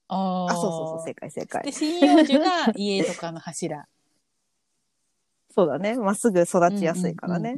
[0.09, 1.73] あーあ、そうそうそう、正解正解で、。
[1.73, 3.87] 針葉樹が家とかの柱。
[5.55, 5.97] そうだね。
[5.97, 7.55] まっすぐ育ちやすいからね。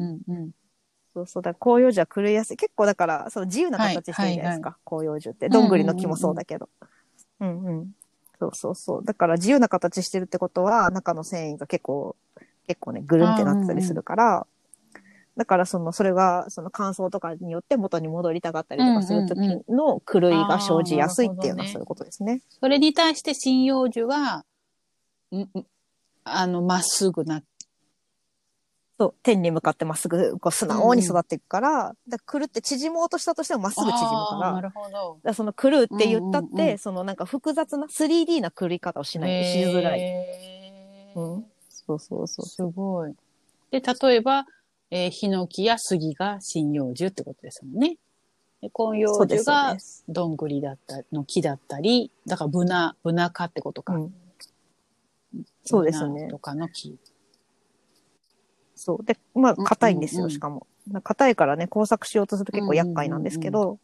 [1.14, 1.54] そうそうだ。
[1.54, 2.56] 広葉樹は狂いやすい。
[2.58, 4.76] 結構だから、その自由な形してるじゃないですか。
[4.86, 5.48] 広葉樹って。
[5.48, 6.68] どんぐりの木もそうだけど。
[7.40, 7.92] うんうん。
[8.38, 9.04] そうそうそう。
[9.04, 12.16] だから自由な形してるってことは、中の繊維が結構、
[12.66, 14.46] 結構ね、ぐるんってなってたりするから、
[15.36, 22.40] だからその、それが、その乾燥とかによって元に戻りたかったりとかするときの狂いが生じやすいっていうのはそういうことですね。
[22.60, 24.44] それに対して針葉樹は、
[25.32, 25.66] んん
[26.24, 27.42] あの、まっすぐな、
[28.98, 35.18] そう、天に向かってまっすぐ、こう、素直に育っていくから、だから狂って縮もうとしたとしてもまっすぐ縮むから、なるほど。
[35.22, 40.00] らその狂うって言ったって、うんうんうんそのなんか複雑な 3D な狂い方をしない、しづらい。
[41.14, 41.44] うん。
[41.68, 42.46] そうそうそう。
[42.46, 43.14] すごい。
[43.70, 44.46] で、例えば、
[44.90, 47.96] えーヒノキや杉が針葉樹ってことですもんね。
[48.60, 49.76] で根葉樹が。
[50.08, 53.94] どんぐりだったの木だったり、だからブナ、ブナ科ってことか。
[53.94, 54.14] うん。
[55.64, 56.96] そうですねとかの木。
[58.76, 59.04] そう。
[59.04, 60.66] で、まあ、うん硬いんですよ、うんうんしかも。
[61.02, 63.78] 硬いからね、工作しようとすると結構厄介なんですけど、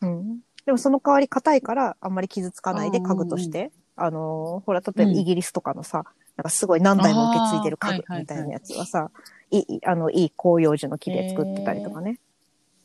[0.00, 0.40] うん。
[0.66, 6.04] でもその代わり硬いから、あんまり傷つかないでうんうんうん家具として、あのーほら、例えばうんイギリスとかのさ、
[6.36, 9.10] なんかすごい何代も受け継いでる家具あーはいはいはいみたいなやつはさ、
[9.50, 12.18] いい、あの、いい広葉樹の木で作ってたりとかね。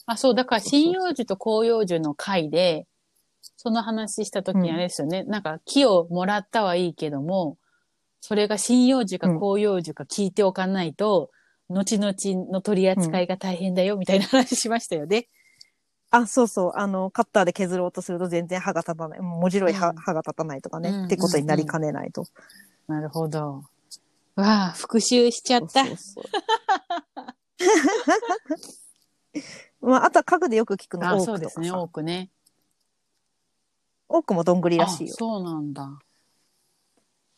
[0.06, 2.88] あ、そう、だから針葉樹と広葉樹の会で、
[3.58, 7.58] その話した時にあれですよね、なんか木をもらったはいいけども、
[8.22, 11.30] それが針葉樹か広葉樹か聞いておかないと、
[11.70, 12.14] 後々
[12.52, 15.28] の取り扱いが大変だよ、みたいな話しましたよね。
[16.12, 16.72] あ、そうそう。
[16.76, 19.20] あの、カッターで削ろうとすると全然歯が立たない。
[19.20, 22.26] もう文字ろい歯,、が立たないとかね、うんってことになりかねないと。
[22.88, 23.64] なるほど。
[24.36, 25.86] わあ、復習しちゃった。
[25.86, 26.26] そうそうそう
[29.90, 31.72] まあ、あとは家具でよく聞くのあ、そうですね。
[31.72, 32.30] 多くね。
[34.10, 35.16] オークもどんぐりらあ、しいよ。
[35.18, 36.00] そうなんだ。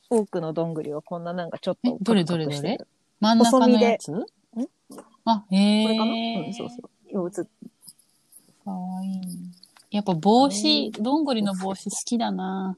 [0.10, 2.78] オークのどんぐりはこんななんかちょっとえどれどれどれ？
[3.20, 4.12] 真ん中のやつ？
[5.26, 5.84] あ、へえ。
[5.84, 6.12] これかな？
[6.12, 6.76] うん、そうそ
[7.12, 7.14] う。
[7.14, 7.42] ようか
[8.72, 9.22] わいい。
[9.90, 12.78] やっぱ帽子、どんぐりの帽子好きだな。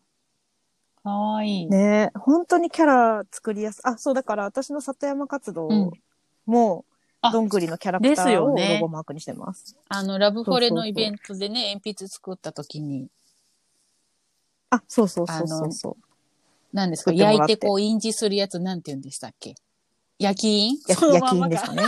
[1.07, 1.61] かわい。
[1.61, 1.65] い。
[1.67, 2.11] ね。
[2.13, 5.91] え本当にキャラ作りやすあ、そう、だから私の里山活動うん。
[7.31, 9.75] どんぐりのキャラクターをロゴマークにしてます。
[9.89, 13.07] あの、ラブフォレのイベントでね、鉛筆作った時に、
[14.69, 15.95] あ、そうそうそうそうそう。
[16.73, 17.13] 何ですか？
[17.13, 19.55] 焼いてこう印字するやつなんて言うんでしたっけ？
[20.19, 20.79] 焼き印？
[20.87, 21.83] 焼き印ですかね。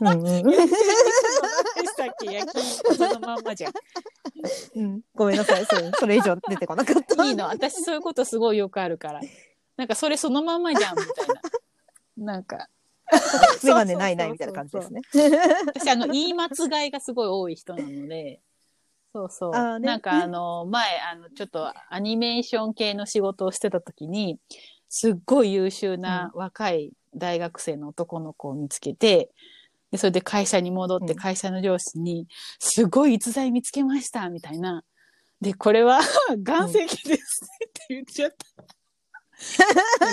[0.00, 3.72] うんうん何でしたっけ焼き印そのまんまじゃん。
[4.74, 5.00] うん。
[5.14, 5.64] ごめんなさい。
[5.66, 7.24] そうそれ以上出てこなかった。
[7.24, 7.46] いいの。
[7.46, 9.20] 私そういうことすごいよくあるから。
[9.76, 11.28] なんかそれそのまんまじゃん、みたい
[12.16, 12.34] な。
[12.34, 12.68] なんか、
[13.62, 15.00] メガネないないみたいな感じですね。
[15.66, 18.40] 私あの、言い間違いがすごい多い人なので、
[19.12, 19.52] そうそう。
[19.52, 24.38] ねなんかあの、前、あの、ちょっとアニメーション系の仕事をしてた時に、
[24.88, 29.30] すっごい優秀な若い大学生の男の子を見つけて、
[29.90, 32.26] でそれで会社に戻ってうん会社の上司に、
[32.58, 34.82] すごい逸材見つけましたみたいな。
[35.40, 36.00] で、これは
[36.46, 38.64] 岩石ですねって言っちゃった。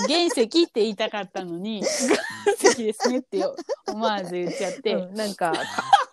[0.08, 3.44] 原石って言いたかったのに、岩石ですねって
[3.88, 5.66] 思わず言っちゃって、うんなんか、 か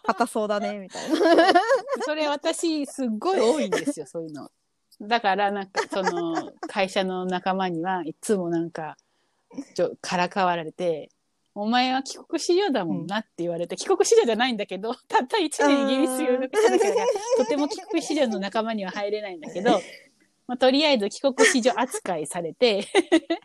[0.05, 1.17] 硬そうだね、みたいな。
[2.05, 4.51] それ私すっごい多いんですよ、そういうの。
[5.01, 8.97] だからなんかその会社の仲間にはいつもなんか
[9.75, 11.11] ちょからかわられて、
[11.61, 19.73] お前は帰国子女だもんなって言われて、帰国子女じゃないんだけど、 たった1年イギリス留学しただけだから、とても帰国子女の仲間には入れないんだけど、
[20.47, 22.87] まあ、とりあえず帰国子女扱いされて、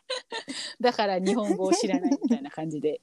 [0.80, 3.02] だから日本語を知らないみたいな感じで、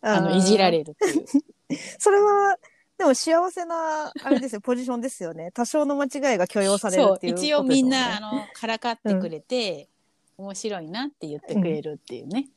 [0.00, 1.26] あの、いじられるっていう。
[1.98, 2.56] それは、
[2.96, 5.50] でも幸せな、あれですよ、ポジションですよね。
[5.52, 7.62] 多少の間違いが許容されるっ、ていうことです一応。
[7.62, 9.90] みんな、あの、からかってくれて、
[10.38, 12.48] 面白いなって言ってくれるっていうね。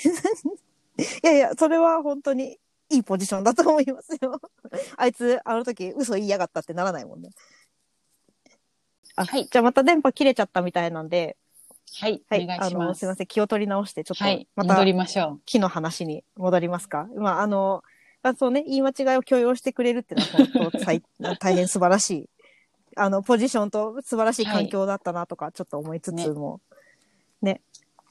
[1.22, 2.58] いやいや、それは本当に
[2.90, 4.40] いいポジションだと思いますよ。
[4.96, 7.30] あいつ、あの時嘘言いやがったってならないもんね。
[9.16, 11.36] あ、はいじゃあまた電波切れちゃったみたいなんで、
[11.98, 13.00] はい、はい、お願いあの、します。
[13.00, 17.08] すいません、気を取り直して、ちょっと、はい、また戻りましょ木の話に戻りますか。
[17.16, 17.82] まあ、あの、
[18.22, 21.02] あそうね、言い間違いを許容してくれるっていうのは本当最
[21.38, 22.28] 大変素晴らしい。
[22.96, 26.60] あの、ポジションと素晴らしい環境だったなとか、ちょっと思いつつも。
[27.40, 27.62] ね。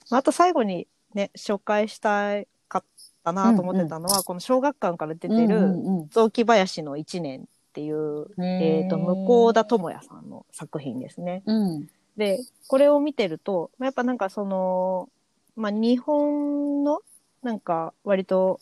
[0.10, 2.84] まああと最後にね、紹介したかっ
[3.24, 5.32] たなと思ってたのは、この小学館から出う。
[5.36, 7.44] てる、うんうん雑木林の一年っ
[7.74, 11.44] ていう、うんえっ、と、向田智也さんの作品ですね。
[11.46, 11.90] うん。
[12.18, 15.10] で、これを見てると、まあやっぱなんかその、
[15.56, 17.02] まあ日本の、
[17.44, 18.60] なんか割と、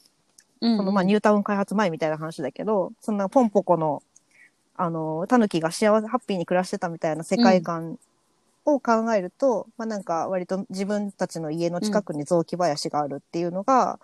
[0.61, 0.77] うん。
[0.77, 4.01] そのまあニュータウン開発前みたいな話だけど、そんなポンポコの、
[4.75, 7.99] あの、タヌキが幸せ、ハッピーに暮らしてたみたいな世界観
[8.73, 13.99] を考えると、まあなんか割と自分たちの家の近くに雑木林があるっていうのが、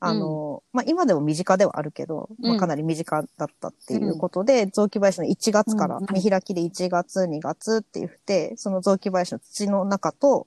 [0.00, 6.02] あの、まあ、今でも身近ではあるけど、まあ、うんかなり身近だったっていうことで、雑木林の1月からうん。
[6.02, 10.46] うん見開きで1月、2月って言って、その雑木林の土の中と、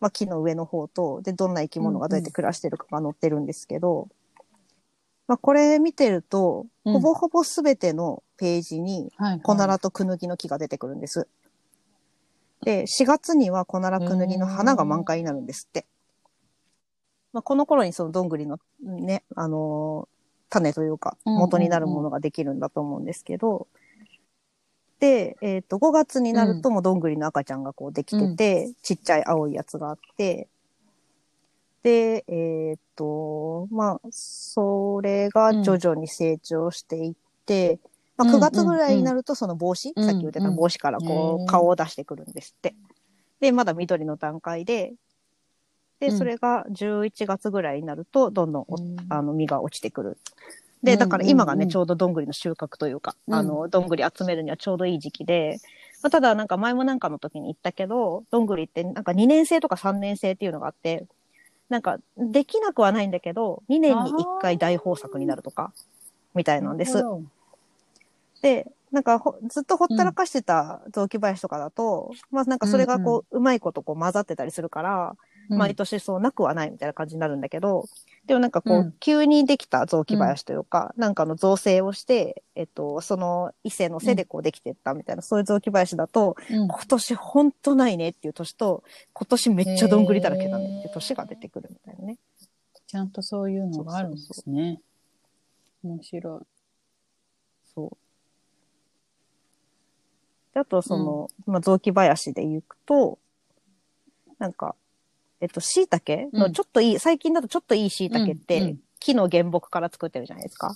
[0.00, 4.08] まあ、木の上の方と、で、どんな生き物がどうやって暮らしてるかが載ってるんですけど、
[5.28, 6.92] まあ、これ見てると、うん。
[6.94, 9.40] ほぼほぼすべてのページに、はい。
[9.40, 11.28] コナラとクヌギの木が出てくるんです。
[12.62, 15.86] で、4月にはコナラクヌギの花が満開になるんですって。
[17.32, 20.18] まあ、この頃にそのどんぐりのね、あのー
[20.50, 21.40] 種というか、うんうんうん。
[21.42, 23.66] 元になるものができるんだと思うんですけど、
[25.00, 30.48] で、えっ、と、5月になるともうどんぐりの赤ちゃんがこうできてて、ちっちゃい青いやつがあって、
[31.84, 37.14] で、えっ、と、まあ、それが徐々に成長していっ
[37.46, 37.78] て、
[38.18, 42.74] まあ、うん9月ぐらいになるとその帽子、うんさっき言ってた帽子からこうんう顔を出してくるんですって。
[43.40, 44.92] で、まだ緑の段階で、
[46.00, 46.18] で、うん。
[46.18, 48.96] それが11月ぐらいになると、どんどんおうん。
[49.08, 50.18] あの実が落ちてくる。
[50.82, 53.34] で、うんだから今がね、うんうんちょうどどんぐりの収穫というか、うん。
[53.34, 55.58] あの、どんぐり集めるにはちょうどいい時期で、
[56.02, 61.06] まあ、ただなんか前もなんかの時に言ったけど、どんぐりってなんか2年生とか3年生っていうのがあって、
[61.68, 65.72] なんかできなくはないんだけど、2年に1回大豊作になるとか、
[66.34, 67.04] みたいなんです。
[68.42, 75.16] で、なんかほずっとほったらかしてた雑木林とかだと、まあなんかそれがこう、うまいことこう混ざってたりするから、
[75.48, 77.86] 毎年そうなくはないみたいな感じになるんだけど、
[78.26, 92.18] でもなんかこう、うん急にできた雑木林というか、なんかの造成をして、えっと、その伊勢の背でこうできてったみたいな、そういう雑木林だと、うん今年ほんとないねっていう年と、今年めっちゃどんぐりだらけだねっていう年が出てくるみたいなね。
[92.86, 94.80] ちゃんとそういうのがあるんですね。
[95.82, 96.46] 面白い。
[97.74, 98.07] そう。
[100.58, 103.18] であと、その、まあ、雑木林で行くと、
[104.38, 104.74] なんか、
[105.40, 110.74] えっと、椎茸うんのちょっといい、最近だとちょっといい椎茸って、うんうん木の原木から作ってるじゃないですか。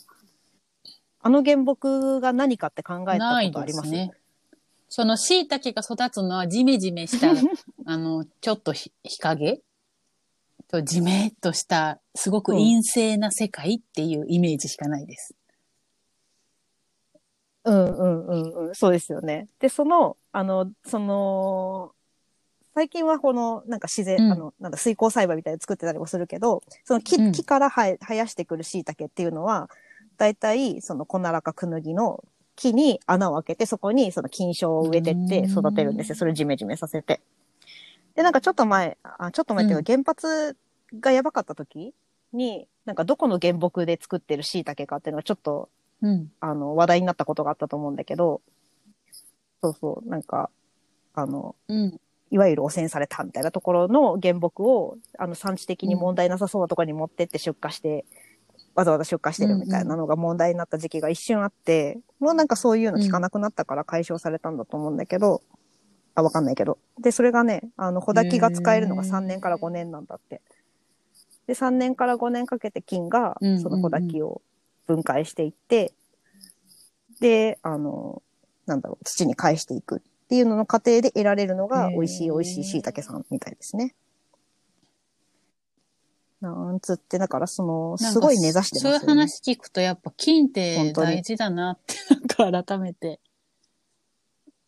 [1.22, 3.88] あの原木が何かって考えたことあります？
[3.88, 4.12] すね。
[4.88, 7.32] その椎茸が育つのはジメジメした、
[7.84, 9.60] あの、ちょっとひ日陰？
[10.68, 15.34] とジメっとした、すごく陰性な世界っていうイメージしかないです。
[17.64, 18.74] うんうんうんうん。
[18.74, 19.48] そうですよね。
[19.60, 21.92] で、その、あの、その、
[22.74, 29.68] 最近はこの、なんか自然、うんあの、なんだ、水耕栽培みたいに作ってたりもするけど、その木,、うん木から生え生やしてくる椎茸っていうのは、
[30.16, 32.24] 大体、その、コナラかクヌギの
[32.56, 36.16] 木に穴を開けて、そこにその菌床を植えてって育てるんですよ。
[36.16, 37.20] それをジメジメさせて。
[38.14, 40.56] で、なんかちょっと前、あちょっと前っていうか、原発
[40.98, 41.94] がやばかった時
[42.32, 45.68] に、なんかどこの原木で作ってる椎茸かっていうのがちょっと
[46.02, 46.32] うん。
[46.40, 48.42] あの、話題になったことがあったと思うんだけど、
[49.62, 50.50] そうそう、なんか、
[51.14, 52.00] あの、うん。
[52.30, 58.06] いわゆる汚染されたみたいなところの原木を、あの、産地的に問題なさそうなところに持ってって出荷して、
[58.74, 65.42] わざわざ出荷してるみたいなのが問題になった時期が一瞬あって、もうなんかそういうの聞かなくなったから解消されたんだと思うんだけど、
[66.14, 66.78] あ、わかんないけど。
[66.98, 70.40] で、それがね、あの、穂滝が使えるのが3年から5年なんだって。
[71.46, 74.40] で、3年から5年かけて菌がうんうんう、んその穂滝を
[74.94, 75.94] 分解していって、
[77.20, 78.22] で、あの、
[78.66, 83.94] なんだろう、土に返していくっていうのの過程で得られるのが、美味しい美味しい椎茸さんみたいですね。
[86.40, 88.98] なんつって、だからその、すごい根ざしてますよね。
[88.98, 91.94] そういう話聞くとやっぱ金って大事だなって、
[92.40, 93.20] なんか改めて。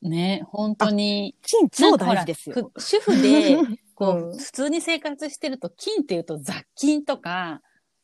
[0.01, 1.35] ね、本当に。
[1.43, 2.71] 金超大事ですよ。
[2.79, 3.57] 主婦で、
[3.95, 7.63] こう、 うん普通に生活してると、金っていうと雑菌とか、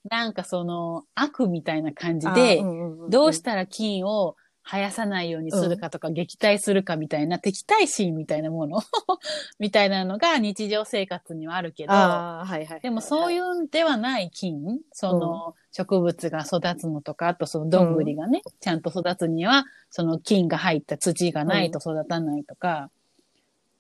[0.09, 2.63] なんかその悪みたいな感じで、
[3.09, 8.81] どうしたら菌を生やさないようにするかとか、撃退するかみたいな、敵対心みたいなもの？
[9.59, 12.81] みたいなのが日常生活にはあるけど、はいはい。
[12.81, 22.91] でもそういうんではない菌、その植物が育つのとか、あとそのどんぐりがね、ちゃんと育つには、その菌が入った土がないと育たないとか、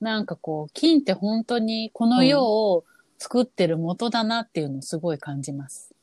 [0.00, 2.84] なんかこう、菌って本当にこの世を
[3.18, 5.94] 作ってる元だなっていうのをすごい感じます。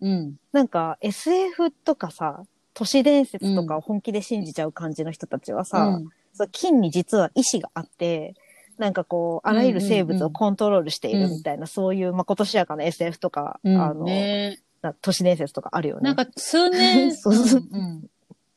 [0.00, 0.36] うん。
[0.52, 2.42] なんか SF とかさ、
[2.74, 8.34] 都市伝説とかを本気で信じちゃう感じの人たちはさ、うんそう金に実は意志があって、
[8.78, 16.02] なんかこう、あらゆる生物をコントロールしているみたいな、そういう、まことしやかな SF とか、うんあの、ねな都市伝説とかあるよね。
[16.02, 18.10] なんか数年、 そうそううんうん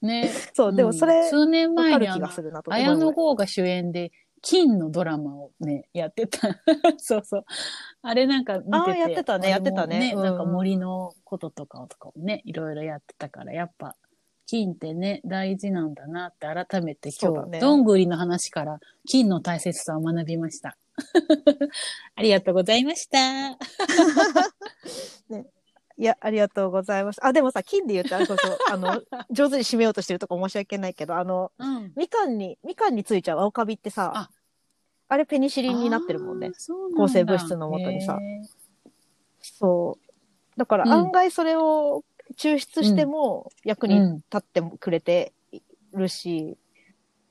[0.07, 2.71] ねそう、でもそれ、うん数年前にあのがするなと。
[2.71, 6.59] 綾野剛が主演で、金のドラマをね、やってた。
[6.97, 7.45] そうそう。
[8.03, 8.75] あれなんか見てて。
[8.75, 13.95] あーやってたねやってたねうんなんか森のこととかとかをね、いろいろやってたから、やっぱ、
[14.47, 20.77] 金ってね、大事なんだなって改めて今日、ねどんぐりの話から金の大切さを学びました。
[22.15, 23.51] ありがとうございました。
[25.97, 27.23] いや、ありがとうございます。
[27.23, 31.93] あ、でもさ、金で言ったら、そうそう、 あの、上手に締めようとしてるとこ申し訳ないけど、あの、うん。
[31.95, 34.31] みかんに、みかんについちゃう青カビってさ、
[35.11, 36.47] ああれペニシリンになってるもんね。
[36.47, 36.57] んだ。
[36.95, 38.17] 抗生物質のもとにさ。
[39.41, 40.59] そう。
[40.59, 40.91] だからうん。
[40.91, 42.05] 案外それを
[42.37, 45.33] 抽出しても役にうん立ってくれて
[45.93, 46.57] るし、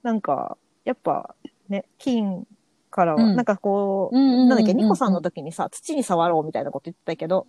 [0.02, 1.34] なんか、やっぱ
[1.70, 2.44] ね、金
[2.90, 3.36] からは、うん。
[3.36, 4.48] なんかこう、うんうんうんうん。
[4.50, 7.46] なんだっけ、ニコさんの時にさ、土に触ろうみたいなこと言ってたけど、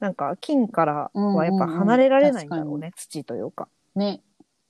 [0.00, 4.20] なんか金からはやっぱ離れられないんだろうね、土というか、ね。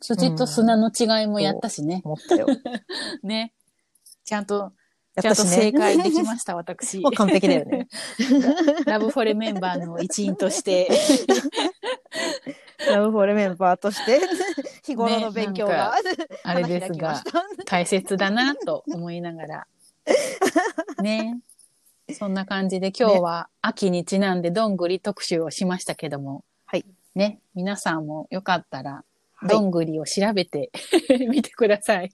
[0.01, 2.03] 土と砂の違いもやったしね。
[2.05, 2.47] 思ったよ。
[3.25, 3.53] ね。
[4.25, 4.73] ちゃんと、
[5.15, 7.13] やちゃんと正解できしました、私もう。
[7.13, 7.89] 完璧だよね。
[8.87, 10.89] ラブフォレメンバーの一員として。
[12.91, 14.21] ラブフォーレメンバーとして、
[14.85, 15.95] 日頃の勉強が、
[16.43, 17.23] あれですが
[17.65, 19.67] 大切だなと思いながら。
[21.03, 21.41] ね。
[22.13, 26.45] そんな感じで今日は秋にちなんでどんぐり特集をしましたけども。
[26.67, 26.85] はい。
[27.15, 27.41] ね。
[27.55, 29.05] 皆さんもよかったら、はい
[29.47, 30.71] どんぐりを調べて
[31.29, 32.11] みてください。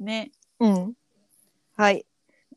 [0.00, 0.30] ね。
[0.62, 0.92] うん。
[1.76, 2.06] はい。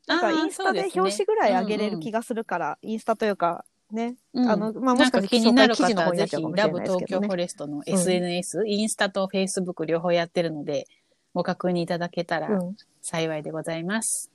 [0.06, 4.16] なんかあーインスタで表紙ぐらい上げれる気がするから、インスタというか、ね。
[4.32, 7.36] うんあの、まあ、もなんかしかして気になる紹介記事の方はぜひ方になっちゃうか、もしラれないですけどねブ東京フォ。
[7.36, 10.86] レストの SNS、インスタとフェイスブック両方やってるので、
[11.34, 12.76] ご確認いただけたらうん。
[13.02, 14.30] 幸いでございます。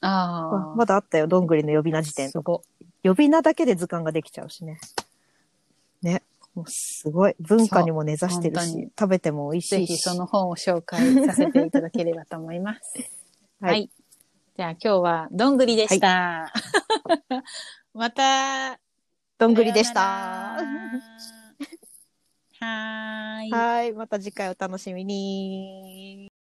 [0.00, 2.62] あああ、まだあったよ、どんぐりの呼び名辞典とか。
[2.62, 2.68] す
[3.02, 3.10] ご。
[3.10, 4.78] 呼び名だけで図鑑ができちゃうしね。
[6.02, 6.22] ね。
[6.56, 7.36] もうすごい。
[7.38, 9.96] 文化にも根ざしてるし、食べても美味しぜいし。
[9.96, 12.98] ひその本を紹介させていただければと思います。
[13.60, 13.90] は はいい。
[14.56, 16.50] じゃあ今日はどんぐりでした。
[17.92, 18.80] また。
[19.36, 20.00] どんぐりでしさた。
[22.64, 23.50] はーい。
[23.50, 23.92] はい。
[23.92, 26.32] また次回お楽しみに。